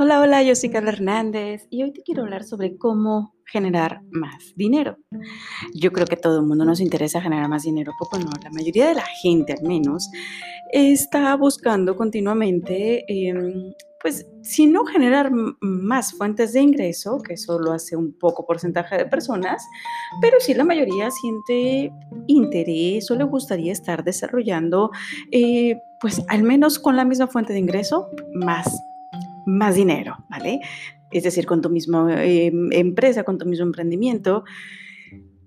Hola, 0.00 0.20
hola, 0.20 0.44
yo 0.44 0.54
soy 0.54 0.70
Carla 0.70 0.90
Hernández 0.90 1.66
y 1.70 1.82
hoy 1.82 1.92
te 1.92 2.02
quiero 2.02 2.22
hablar 2.22 2.44
sobre 2.44 2.78
cómo 2.78 3.34
generar 3.44 4.00
más 4.12 4.52
dinero. 4.54 4.96
Yo 5.74 5.90
creo 5.90 6.06
que 6.06 6.14
todo 6.14 6.38
el 6.38 6.46
mundo 6.46 6.64
nos 6.64 6.78
interesa 6.78 7.20
generar 7.20 7.48
más 7.48 7.64
dinero, 7.64 7.90
poco 7.98 8.16
no, 8.16 8.30
la 8.40 8.50
mayoría 8.50 8.86
de 8.86 8.94
la 8.94 9.04
gente 9.20 9.54
al 9.54 9.66
menos 9.66 10.08
está 10.72 11.34
buscando 11.34 11.96
continuamente, 11.96 13.04
em, 13.08 13.72
pues, 14.00 14.24
si 14.40 14.66
no 14.66 14.84
generar 14.84 15.32
más 15.60 16.12
fuentes 16.12 16.52
de 16.52 16.60
ingreso, 16.60 17.18
que 17.18 17.34
eso 17.34 17.58
lo 17.58 17.72
hace 17.72 17.96
un 17.96 18.16
poco 18.16 18.46
porcentaje 18.46 18.98
de 18.98 19.06
personas, 19.06 19.66
pero 20.22 20.38
sí 20.38 20.54
la 20.54 20.62
mayoría 20.62 21.10
siente 21.10 21.92
interés 22.28 23.10
o 23.10 23.16
le 23.16 23.24
gustaría 23.24 23.72
estar 23.72 24.04
desarrollando, 24.04 24.92
eh, 25.32 25.74
pues, 26.00 26.22
al 26.28 26.44
menos 26.44 26.78
con 26.78 26.94
la 26.94 27.04
misma 27.04 27.26
fuente 27.26 27.52
de 27.52 27.58
ingreso, 27.58 28.06
más 28.34 28.80
más 29.48 29.74
dinero, 29.74 30.16
¿vale? 30.30 30.60
Es 31.10 31.24
decir, 31.24 31.46
con 31.46 31.62
tu 31.62 31.70
misma 31.70 32.22
em, 32.22 32.70
empresa, 32.72 33.24
con 33.24 33.38
tu 33.38 33.46
mismo 33.46 33.64
emprendimiento, 33.64 34.44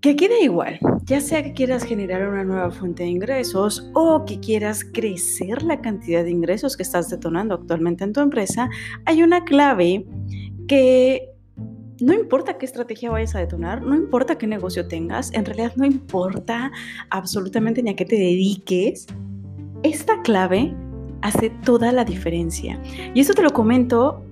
que 0.00 0.16
quede 0.16 0.42
igual, 0.42 0.78
ya 1.04 1.20
sea 1.20 1.42
que 1.42 1.54
quieras 1.54 1.84
generar 1.84 2.28
una 2.28 2.44
nueva 2.44 2.70
fuente 2.70 3.04
de 3.04 3.08
ingresos 3.08 3.90
o 3.94 4.24
que 4.26 4.38
quieras 4.38 4.84
crecer 4.84 5.62
la 5.62 5.80
cantidad 5.80 6.24
de 6.24 6.30
ingresos 6.30 6.76
que 6.76 6.82
estás 6.82 7.08
detonando 7.08 7.54
actualmente 7.54 8.04
en 8.04 8.12
tu 8.12 8.20
empresa, 8.20 8.68
hay 9.06 9.22
una 9.22 9.44
clave 9.44 10.04
que 10.68 11.30
no 12.00 12.12
importa 12.12 12.58
qué 12.58 12.66
estrategia 12.66 13.10
vayas 13.10 13.34
a 13.34 13.38
detonar, 13.38 13.80
no 13.80 13.94
importa 13.94 14.36
qué 14.36 14.46
negocio 14.46 14.88
tengas, 14.88 15.32
en 15.32 15.46
realidad 15.46 15.72
no 15.76 15.86
importa 15.86 16.70
absolutamente 17.08 17.82
ni 17.82 17.90
a 17.90 17.96
qué 17.96 18.04
te 18.04 18.16
dediques, 18.16 19.06
esta 19.84 20.20
clave 20.22 20.74
hace 21.24 21.48
toda 21.48 21.90
la 21.90 22.04
diferencia. 22.04 22.78
Y 23.14 23.20
eso 23.20 23.32
te 23.32 23.42
lo 23.42 23.50
comento 23.50 24.22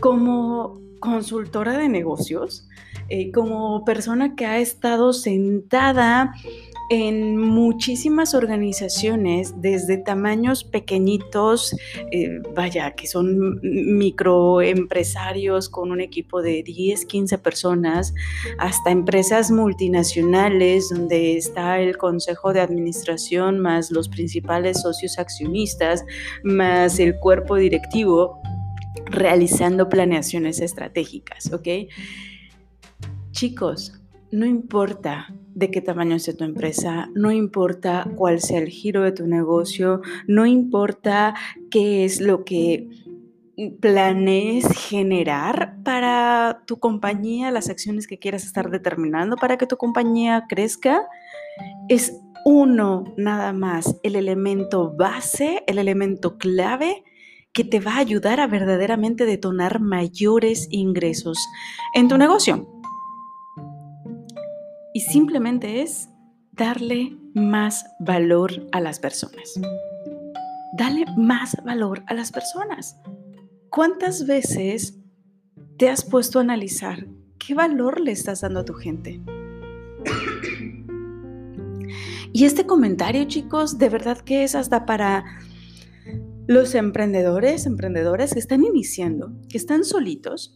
como 0.00 0.80
consultora 0.98 1.78
de 1.78 1.88
negocios, 1.88 2.68
eh, 3.08 3.30
como 3.30 3.84
persona 3.84 4.34
que 4.34 4.44
ha 4.44 4.58
estado 4.58 5.12
sentada 5.12 6.34
en 6.90 7.36
muchísimas 7.36 8.34
organizaciones, 8.34 9.62
desde 9.62 9.96
tamaños 9.96 10.64
pequeñitos, 10.64 11.76
eh, 12.10 12.42
vaya, 12.52 12.96
que 12.96 13.06
son 13.06 13.60
microempresarios 13.62 15.68
con 15.68 15.92
un 15.92 16.00
equipo 16.00 16.42
de 16.42 16.64
10, 16.64 17.06
15 17.06 17.38
personas, 17.38 18.12
hasta 18.58 18.90
empresas 18.90 19.52
multinacionales 19.52 20.88
donde 20.88 21.36
está 21.36 21.78
el 21.78 21.96
consejo 21.96 22.52
de 22.52 22.60
administración 22.60 23.60
más 23.60 23.92
los 23.92 24.08
principales 24.08 24.82
socios 24.82 25.20
accionistas, 25.20 26.04
más 26.42 26.98
el 26.98 27.20
cuerpo 27.20 27.54
directivo, 27.54 28.42
realizando 29.06 29.88
planeaciones 29.88 30.60
estratégicas, 30.60 31.52
¿ok? 31.52 31.68
Chicos, 33.30 33.99
no 34.32 34.46
importa 34.46 35.34
de 35.54 35.70
qué 35.70 35.80
tamaño 35.80 36.18
sea 36.18 36.36
tu 36.36 36.44
empresa, 36.44 37.10
no 37.14 37.32
importa 37.32 38.06
cuál 38.16 38.40
sea 38.40 38.58
el 38.58 38.68
giro 38.68 39.02
de 39.02 39.12
tu 39.12 39.26
negocio, 39.26 40.00
no 40.26 40.46
importa 40.46 41.34
qué 41.70 42.04
es 42.04 42.20
lo 42.20 42.44
que 42.44 42.88
planees 43.80 44.66
generar 44.88 45.76
para 45.84 46.62
tu 46.66 46.78
compañía, 46.78 47.50
las 47.50 47.68
acciones 47.68 48.06
que 48.06 48.18
quieras 48.18 48.44
estar 48.44 48.70
determinando 48.70 49.36
para 49.36 49.58
que 49.58 49.66
tu 49.66 49.76
compañía 49.76 50.46
crezca, 50.48 51.06
es 51.88 52.16
uno 52.44 53.04
nada 53.16 53.52
más, 53.52 53.96
el 54.02 54.16
elemento 54.16 54.94
base, 54.96 55.62
el 55.66 55.78
elemento 55.78 56.38
clave 56.38 57.04
que 57.52 57.64
te 57.64 57.80
va 57.80 57.96
a 57.96 57.98
ayudar 57.98 58.40
a 58.40 58.46
verdaderamente 58.46 59.26
detonar 59.26 59.80
mayores 59.80 60.68
ingresos 60.70 61.38
en 61.94 62.08
tu 62.08 62.16
negocio. 62.16 62.79
Y 64.92 65.00
simplemente 65.00 65.82
es 65.82 66.08
darle 66.52 67.16
más 67.34 67.86
valor 68.00 68.66
a 68.72 68.80
las 68.80 68.98
personas. 68.98 69.54
Dale 70.76 71.04
más 71.16 71.56
valor 71.64 72.02
a 72.06 72.14
las 72.14 72.32
personas. 72.32 73.00
¿Cuántas 73.70 74.26
veces 74.26 74.98
te 75.76 75.88
has 75.88 76.04
puesto 76.04 76.38
a 76.38 76.42
analizar 76.42 77.06
qué 77.38 77.54
valor 77.54 78.00
le 78.00 78.12
estás 78.12 78.40
dando 78.40 78.60
a 78.60 78.64
tu 78.64 78.74
gente? 78.74 79.20
Y 82.32 82.44
este 82.44 82.64
comentario, 82.64 83.24
chicos, 83.24 83.76
de 83.76 83.88
verdad 83.88 84.18
que 84.18 84.44
es 84.44 84.54
hasta 84.54 84.86
para 84.86 85.24
los 86.46 86.76
emprendedores, 86.76 87.66
emprendedores 87.66 88.32
que 88.32 88.38
están 88.38 88.64
iniciando, 88.64 89.32
que 89.48 89.58
están 89.58 89.84
solitos, 89.84 90.54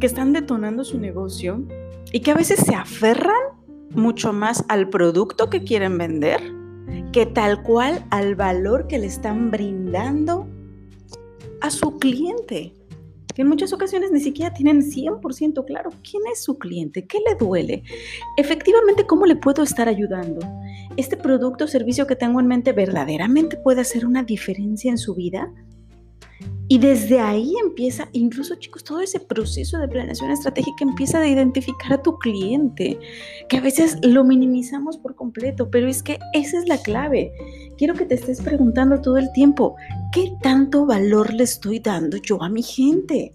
que 0.00 0.06
están 0.06 0.32
detonando 0.32 0.82
su 0.82 0.98
negocio 0.98 1.66
y 2.12 2.20
que 2.20 2.32
a 2.32 2.34
veces 2.34 2.58
se 2.58 2.74
aferran 2.74 3.63
mucho 3.94 4.32
más 4.32 4.64
al 4.68 4.88
producto 4.88 5.50
que 5.50 5.64
quieren 5.64 5.98
vender 5.98 6.40
que 7.12 7.26
tal 7.26 7.62
cual 7.62 8.04
al 8.10 8.34
valor 8.34 8.86
que 8.88 8.98
le 8.98 9.06
están 9.06 9.50
brindando 9.50 10.48
a 11.60 11.70
su 11.70 11.98
cliente. 11.98 12.74
Que 13.34 13.42
en 13.42 13.48
muchas 13.48 13.72
ocasiones 13.72 14.12
ni 14.12 14.20
siquiera 14.20 14.52
tienen 14.52 14.80
100% 14.80 15.64
claro 15.64 15.90
quién 16.08 16.22
es 16.32 16.42
su 16.42 16.58
cliente, 16.58 17.06
qué 17.06 17.18
le 17.18 17.34
duele, 17.36 17.82
efectivamente 18.36 19.06
cómo 19.06 19.26
le 19.26 19.36
puedo 19.36 19.62
estar 19.62 19.88
ayudando. 19.88 20.46
¿Este 20.96 21.16
producto 21.16 21.64
o 21.64 21.68
servicio 21.68 22.06
que 22.06 22.16
tengo 22.16 22.38
en 22.38 22.46
mente 22.46 22.72
verdaderamente 22.72 23.56
puede 23.56 23.80
hacer 23.80 24.06
una 24.06 24.22
diferencia 24.22 24.90
en 24.90 24.98
su 24.98 25.14
vida? 25.14 25.52
Y 26.66 26.78
desde 26.78 27.20
ahí 27.20 27.54
empieza, 27.62 28.08
incluso 28.12 28.54
chicos, 28.54 28.84
todo 28.84 29.00
ese 29.00 29.20
proceso 29.20 29.78
de 29.78 29.86
planeación 29.86 30.30
estratégica 30.30 30.84
empieza 30.84 31.20
a 31.20 31.28
identificar 31.28 31.92
a 31.92 32.02
tu 32.02 32.18
cliente, 32.18 32.98
que 33.50 33.58
a 33.58 33.60
veces 33.60 33.98
lo 34.02 34.24
minimizamos 34.24 34.96
por 34.96 35.14
completo, 35.14 35.70
pero 35.70 35.88
es 35.88 36.02
que 36.02 36.18
esa 36.32 36.58
es 36.58 36.66
la 36.66 36.78
clave. 36.78 37.32
Quiero 37.76 37.94
que 37.94 38.06
te 38.06 38.14
estés 38.14 38.40
preguntando 38.40 39.02
todo 39.02 39.18
el 39.18 39.30
tiempo, 39.32 39.76
¿qué 40.10 40.32
tanto 40.42 40.86
valor 40.86 41.34
le 41.34 41.44
estoy 41.44 41.80
dando 41.80 42.16
yo 42.16 42.42
a 42.42 42.48
mi 42.48 42.62
gente? 42.62 43.34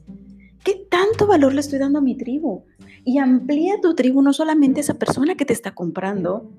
¿Qué 0.64 0.88
tanto 0.90 1.28
valor 1.28 1.54
le 1.54 1.62
estoy 1.62 1.78
dando 1.78 2.00
a 2.00 2.02
mi 2.02 2.16
tribu? 2.16 2.64
Y 3.06 3.20
amplía 3.20 3.80
tu 3.80 3.94
tribu 3.94 4.24
no 4.24 4.34
solamente 4.34 4.80
a 4.80 4.84
esa 4.84 4.96
persona 4.96 5.36
que 5.36 5.46
te 5.46 5.54
está 5.54 5.76
comprando, 5.76 6.52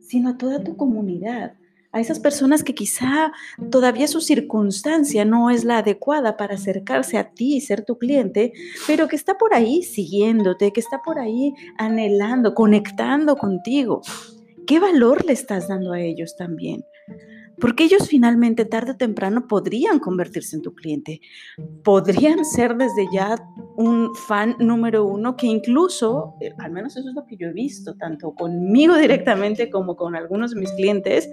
sino 0.00 0.30
a 0.30 0.36
toda 0.36 0.62
tu 0.62 0.76
comunidad 0.76 1.54
a 1.92 2.00
esas 2.00 2.20
personas 2.20 2.62
que 2.62 2.74
quizá 2.74 3.32
todavía 3.70 4.06
su 4.06 4.20
circunstancia 4.20 5.24
no 5.24 5.50
es 5.50 5.64
la 5.64 5.78
adecuada 5.78 6.36
para 6.36 6.54
acercarse 6.54 7.18
a 7.18 7.30
ti 7.30 7.56
y 7.56 7.60
ser 7.60 7.84
tu 7.84 7.98
cliente, 7.98 8.52
pero 8.86 9.08
que 9.08 9.16
está 9.16 9.36
por 9.36 9.54
ahí 9.54 9.82
siguiéndote, 9.82 10.72
que 10.72 10.80
está 10.80 11.02
por 11.02 11.18
ahí 11.18 11.52
anhelando, 11.78 12.54
conectando 12.54 13.36
contigo. 13.36 14.02
¿Qué 14.66 14.78
valor 14.78 15.24
le 15.24 15.32
estás 15.32 15.68
dando 15.68 15.92
a 15.92 16.00
ellos 16.00 16.36
también? 16.36 16.84
Porque 17.60 17.84
ellos 17.84 18.08
finalmente, 18.08 18.64
tarde 18.64 18.92
o 18.92 18.96
temprano, 18.96 19.46
podrían 19.46 19.98
convertirse 19.98 20.56
en 20.56 20.62
tu 20.62 20.74
cliente. 20.74 21.20
Podrían 21.84 22.44
ser 22.44 22.76
desde 22.76 23.06
ya 23.12 23.36
un 23.80 24.14
fan 24.14 24.56
número 24.58 25.06
uno 25.06 25.36
que 25.36 25.46
incluso, 25.46 26.34
eh, 26.40 26.52
al 26.58 26.70
menos 26.70 26.96
eso 26.96 27.08
es 27.08 27.14
lo 27.14 27.24
que 27.24 27.36
yo 27.36 27.48
he 27.48 27.52
visto, 27.52 27.94
tanto 27.96 28.34
conmigo 28.34 28.96
directamente 28.96 29.70
como 29.70 29.96
con 29.96 30.14
algunos 30.14 30.52
de 30.52 30.60
mis 30.60 30.70
clientes, 30.72 31.28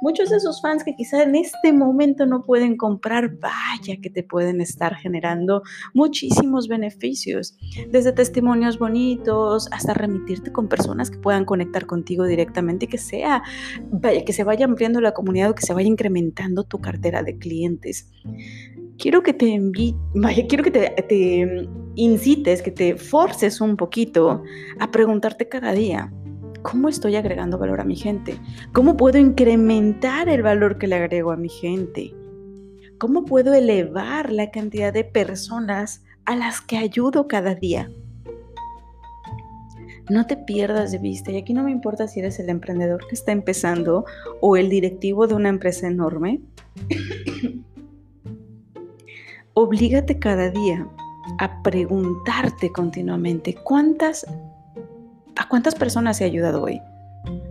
muchos 0.00 0.30
de 0.30 0.36
esos 0.36 0.62
fans 0.62 0.84
que 0.84 0.94
quizá 0.94 1.24
en 1.24 1.34
este 1.34 1.72
momento 1.72 2.24
no 2.24 2.44
pueden 2.44 2.76
comprar, 2.76 3.36
vaya 3.38 4.00
que 4.00 4.10
te 4.10 4.22
pueden 4.22 4.60
estar 4.60 4.94
generando 4.94 5.62
muchísimos 5.92 6.68
beneficios, 6.68 7.56
desde 7.90 8.12
testimonios 8.12 8.78
bonitos 8.78 9.68
hasta 9.72 9.92
remitirte 9.92 10.52
con 10.52 10.68
personas 10.68 11.10
que 11.10 11.18
puedan 11.18 11.44
conectar 11.44 11.86
contigo 11.86 12.24
directamente 12.24 12.84
y 12.84 12.88
que 12.88 12.98
sea, 12.98 13.42
vaya, 13.90 14.24
que 14.24 14.32
se 14.32 14.44
vaya 14.44 14.66
ampliando 14.66 15.00
la 15.00 15.12
comunidad 15.12 15.50
o 15.50 15.54
que 15.54 15.66
se 15.66 15.74
vaya 15.74 15.88
incrementando 15.88 16.62
tu 16.62 16.78
cartera 16.78 17.24
de 17.24 17.38
clientes. 17.38 18.08
Quiero 18.98 19.22
que 19.22 19.32
te 19.32 19.60
vaya, 20.14 20.46
quiero 20.48 20.64
que 20.64 20.70
te, 20.70 21.68
incites, 21.98 22.62
que 22.62 22.70
te 22.70 22.96
forces 22.96 23.60
un 23.60 23.76
poquito 23.76 24.44
a 24.78 24.90
preguntarte 24.90 25.48
cada 25.48 25.72
día, 25.72 26.12
¿cómo 26.62 26.88
estoy 26.88 27.16
agregando 27.16 27.58
valor 27.58 27.80
a 27.80 27.84
mi 27.84 27.96
gente? 27.96 28.38
¿Cómo 28.72 28.96
puedo 28.96 29.18
incrementar 29.18 30.28
el 30.28 30.42
valor 30.42 30.78
que 30.78 30.86
le 30.86 30.94
agrego 30.94 31.32
a 31.32 31.36
mi 31.36 31.48
gente? 31.48 32.14
¿Cómo 32.98 33.24
puedo 33.24 33.52
elevar 33.52 34.32
la 34.32 34.50
cantidad 34.50 34.92
de 34.92 35.04
personas 35.04 36.04
a 36.24 36.36
las 36.36 36.60
que 36.60 36.76
ayudo 36.76 37.26
cada 37.26 37.56
día? 37.56 37.90
No 40.08 40.26
te 40.26 40.36
pierdas 40.36 40.92
de 40.92 40.98
vista, 40.98 41.32
y 41.32 41.36
aquí 41.36 41.52
no 41.52 41.64
me 41.64 41.72
importa 41.72 42.06
si 42.06 42.20
eres 42.20 42.38
el 42.38 42.48
emprendedor 42.48 43.06
que 43.08 43.16
está 43.16 43.32
empezando 43.32 44.04
o 44.40 44.56
el 44.56 44.70
directivo 44.70 45.26
de 45.26 45.34
una 45.34 45.48
empresa 45.48 45.88
enorme. 45.88 46.40
Oblígate 49.54 50.20
cada 50.20 50.50
día 50.50 50.88
a 51.38 51.62
preguntarte 51.62 52.70
continuamente 52.72 53.54
cuántas 53.54 54.26
a 55.36 55.48
cuántas 55.48 55.74
personas 55.74 56.20
he 56.20 56.24
ayudado 56.24 56.64
hoy. 56.64 56.80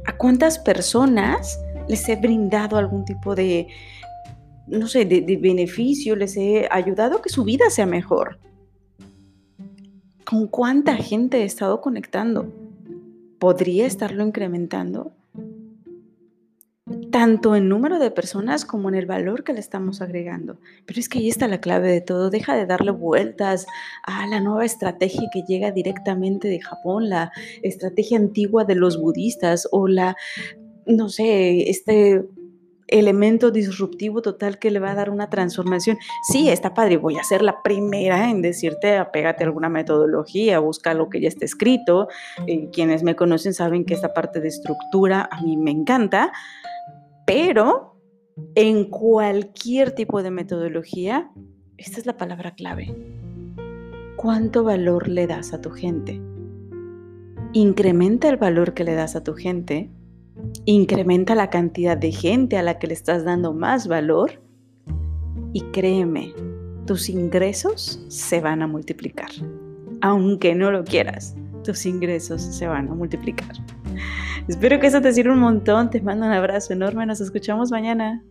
¿A 0.06 0.18
cuántas 0.18 0.60
personas 0.60 1.60
les 1.88 2.08
he 2.10 2.16
brindado 2.18 2.78
algún 2.78 3.06
tipo 3.06 3.34
de 3.34 3.68
no 4.68 4.88
sé, 4.88 5.06
de, 5.06 5.22
de 5.22 5.38
beneficio, 5.38 6.16
les 6.16 6.36
he 6.38 6.68
ayudado 6.70 7.18
a 7.18 7.22
que 7.22 7.30
su 7.30 7.44
vida 7.44 7.70
sea 7.70 7.86
mejor. 7.86 8.40
¿Con 10.26 10.48
cuánta 10.48 10.96
gente 10.98 11.40
he 11.42 11.46
estado 11.46 11.80
conectando? 11.80 12.54
¿Podría 13.40 13.86
estarlo 13.86 14.26
incrementando? 14.26 15.14
Tanto 17.12 17.56
en 17.56 17.70
número 17.70 18.00
de 18.00 18.12
personas 18.12 18.66
como 18.66 18.90
en 18.90 18.96
el 18.96 19.06
valor 19.06 19.44
que 19.44 19.54
le 19.54 19.60
estamos 19.60 20.02
agregando. 20.02 20.60
Pero 20.86 21.00
es 21.00 21.10
que 21.10 21.20
ahí 21.20 21.30
está 21.30 21.48
la 21.48 21.62
clave 21.62 21.92
de 21.92 22.02
todo. 22.02 22.30
Deja 22.30 22.56
de 22.56 22.66
darle 22.66 22.92
vueltas 22.92 23.66
a 24.04 24.28
la 24.28 24.40
nueva 24.40 24.66
estrategia 24.66 25.30
que 25.32 25.44
llega 25.44 25.72
directamente 25.72 26.48
de 26.48 26.60
Japón, 26.60 27.10
la 27.10 27.32
estrategia 27.64 28.18
antigua 28.18 28.66
de 28.66 28.76
los 28.76 29.00
budistas 29.00 29.68
o 29.72 29.88
la, 29.88 30.16
no 30.86 31.10
sé, 31.10 31.70
este 31.70 32.26
elemento 32.88 33.52
disruptivo 33.52 34.22
total 34.22 34.60
que 34.60 34.72
le 34.72 34.80
va 34.80 34.92
a 34.92 34.96
dar 34.96 35.10
una 35.10 35.30
transformación. 35.30 35.98
Sí, 36.24 36.50
está 36.50 36.74
padre, 36.74 36.98
voy 36.98 37.18
a 37.18 37.24
ser 37.24 37.42
la 37.42 37.62
primera 37.62 38.30
en 38.30 38.42
decirte, 38.42 38.98
apégate 38.98 39.44
a 39.44 39.48
alguna 39.48 39.70
metodología, 39.70 40.60
busca 40.60 40.94
lo 40.94 41.10
que 41.10 41.22
ya 41.22 41.28
está 41.28 41.46
escrito. 41.46 42.08
Eh, 42.48 42.70
quienes 42.72 43.04
me 43.04 43.16
conocen 43.16 43.54
saben 43.54 43.86
que 43.86 43.94
esta 43.94 44.14
parte 44.14 44.40
de 44.40 44.48
estructura 44.48 45.28
a 45.32 45.42
mí 45.42 45.58
me 45.58 45.72
encanta, 45.72 46.32
pero 47.28 48.00
en 48.56 48.86
cualquier 48.86 49.92
tipo 49.92 50.24
de 50.24 50.32
metodología, 50.32 51.30
esta 51.76 52.00
es 52.00 52.06
la 52.06 52.16
palabra 52.16 52.56
clave. 52.56 52.96
¿Cuánto 54.16 54.64
valor 54.64 55.10
le 55.10 55.28
das 55.28 55.54
a 55.54 55.60
tu 55.60 55.70
gente? 55.72 56.22
Incrementa 57.52 58.30
el 58.30 58.38
valor 58.38 58.74
que 58.74 58.86
le 58.86 58.96
das 58.96 59.18
a 59.18 59.26
tu 59.26 59.34
gente, 59.34 59.92
incrementa 60.64 61.36
la 61.36 61.50
cantidad 61.50 61.98
de 61.98 62.14
gente 62.14 62.58
a 62.58 62.64
la 62.64 62.80
que 62.80 62.88
le 62.88 62.94
estás 62.94 63.26
dando 63.26 63.54
más 63.54 63.90
valor 63.90 64.42
y 65.52 65.62
créeme, 65.74 66.34
tus 66.86 67.10
ingresos 67.10 68.06
se 68.08 68.40
van 68.40 68.62
a 68.62 68.68
multiplicar. 68.68 69.32
Aunque 70.00 70.56
no 70.56 70.72
lo 70.72 70.86
quieras, 70.86 71.36
tus 71.68 71.86
ingresos 71.86 72.42
se 72.42 72.66
van 72.66 72.88
a 72.88 72.96
multiplicar. 72.96 73.52
Espero 74.48 74.80
que 74.80 74.88
eso 74.88 75.02
te 75.02 75.12
sirva 75.12 75.34
un 75.34 75.40
montón. 75.40 75.90
Te 75.90 76.00
mando 76.02 76.26
un 76.26 76.32
abrazo 76.32 76.72
enorme. 76.72 77.06
Nos 77.06 77.20
escuchamos 77.20 77.72
mañana. 77.72 78.24